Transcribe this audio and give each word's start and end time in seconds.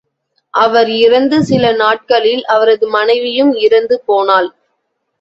அவர் 0.53 0.89
இறந்து 0.97 1.43
சில 1.43 1.71
நாட்களில் 1.73 2.43
அவரது 2.47 2.87
மனைவியும் 2.89 3.53
இறந்து 3.59 3.97
போனாள். 4.05 4.51